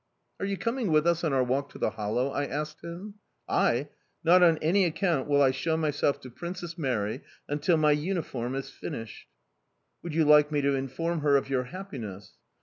"Are 0.39 0.47
you 0.47 0.57
coming 0.57 0.91
with 0.91 1.05
us 1.05 1.23
on 1.23 1.31
our 1.31 1.43
walk 1.43 1.69
to 1.73 1.77
the 1.77 1.91
hollow?" 1.91 2.31
I 2.31 2.45
asked 2.47 2.83
him. 2.83 3.19
"I? 3.47 3.89
Not 4.23 4.41
on 4.41 4.57
any 4.57 4.83
account 4.83 5.27
will 5.29 5.43
I 5.43 5.51
show 5.51 5.77
myself 5.77 6.19
to 6.21 6.31
Princess 6.31 6.75
Mary 6.75 7.21
until 7.47 7.77
my 7.77 7.91
uniform 7.91 8.55
is 8.55 8.71
finished." 8.71 9.27
"Would 10.01 10.15
you 10.15 10.25
like 10.25 10.51
me 10.51 10.61
to 10.61 10.73
inform 10.73 11.19
her 11.19 11.37
of 11.37 11.49
your 11.51 11.65
happiness?" 11.65 12.31